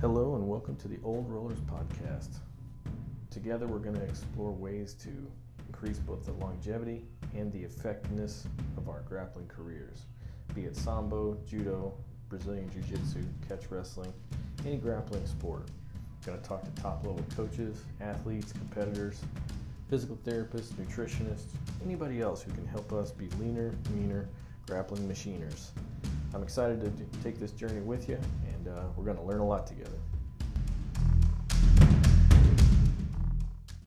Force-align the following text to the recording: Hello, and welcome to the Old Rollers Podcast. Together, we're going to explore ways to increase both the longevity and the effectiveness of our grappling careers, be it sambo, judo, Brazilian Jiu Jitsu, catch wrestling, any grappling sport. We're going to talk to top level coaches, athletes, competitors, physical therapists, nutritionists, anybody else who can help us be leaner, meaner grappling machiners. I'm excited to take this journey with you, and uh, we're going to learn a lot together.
Hello, 0.00 0.36
and 0.36 0.46
welcome 0.46 0.76
to 0.76 0.86
the 0.86 1.00
Old 1.02 1.28
Rollers 1.28 1.58
Podcast. 1.62 2.36
Together, 3.30 3.66
we're 3.66 3.80
going 3.80 3.96
to 3.96 4.04
explore 4.04 4.52
ways 4.52 4.94
to 5.02 5.08
increase 5.66 5.98
both 5.98 6.24
the 6.24 6.34
longevity 6.34 7.04
and 7.34 7.52
the 7.52 7.58
effectiveness 7.58 8.46
of 8.76 8.88
our 8.88 9.00
grappling 9.08 9.48
careers, 9.48 10.04
be 10.54 10.66
it 10.66 10.76
sambo, 10.76 11.36
judo, 11.44 11.92
Brazilian 12.28 12.70
Jiu 12.70 12.82
Jitsu, 12.82 13.24
catch 13.48 13.72
wrestling, 13.72 14.12
any 14.64 14.76
grappling 14.76 15.26
sport. 15.26 15.66
We're 16.20 16.34
going 16.34 16.42
to 16.42 16.48
talk 16.48 16.62
to 16.62 16.80
top 16.80 17.04
level 17.04 17.24
coaches, 17.34 17.82
athletes, 18.00 18.52
competitors, 18.52 19.20
physical 19.90 20.16
therapists, 20.24 20.74
nutritionists, 20.74 21.50
anybody 21.84 22.20
else 22.20 22.40
who 22.40 22.52
can 22.52 22.68
help 22.68 22.92
us 22.92 23.10
be 23.10 23.28
leaner, 23.40 23.74
meaner 23.92 24.28
grappling 24.64 25.08
machiners. 25.08 25.70
I'm 26.34 26.42
excited 26.42 26.80
to 26.80 27.22
take 27.22 27.38
this 27.40 27.52
journey 27.52 27.80
with 27.80 28.08
you, 28.08 28.18
and 28.54 28.68
uh, 28.68 28.82
we're 28.96 29.04
going 29.04 29.16
to 29.16 29.22
learn 29.22 29.40
a 29.40 29.46
lot 29.46 29.66
together. 29.66 29.98